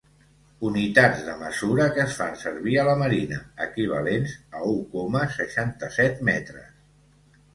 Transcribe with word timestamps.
Unitats 0.67 1.19
de 1.25 1.33
mesura 1.41 1.85
que 1.97 2.01
es 2.03 2.15
fan 2.21 2.39
servir 2.43 2.79
a 2.83 2.85
la 2.87 2.95
marina, 3.01 3.37
equivalents 3.67 4.33
a 4.61 4.61
u 4.69 4.73
coma 4.95 5.23
seixanta-set 5.37 6.25
metres. 6.31 6.73